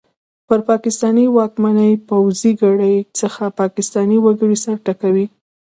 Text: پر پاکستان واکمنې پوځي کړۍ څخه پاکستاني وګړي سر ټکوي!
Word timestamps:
پر 0.47 0.59
پاکستان 0.69 1.17
واکمنې 1.37 1.89
پوځي 2.09 2.51
کړۍ 2.61 2.95
څخه 3.19 3.43
پاکستاني 3.59 4.17
وګړي 4.21 4.57
سر 4.63 4.77
ټکوي! 4.85 5.25